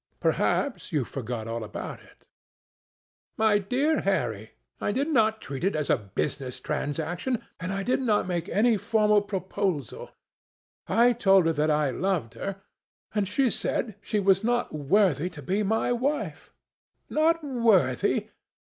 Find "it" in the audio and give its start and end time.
2.01-2.25, 5.63-5.75